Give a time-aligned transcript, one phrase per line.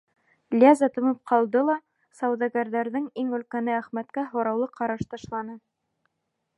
[0.61, 1.75] Леза тымып ҡалды ла
[2.21, 5.61] сауҙагәрҙәрҙең иң өлкәне Әхмәткә һораулы ҡараш ташланы.